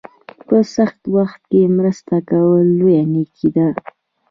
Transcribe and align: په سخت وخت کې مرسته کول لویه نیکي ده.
په 0.47 0.57
سخت 0.75 1.01
وخت 1.15 1.41
کې 1.51 1.73
مرسته 1.77 2.15
کول 2.29 2.65
لویه 2.79 3.03
نیکي 3.13 3.49
ده. 3.55 3.67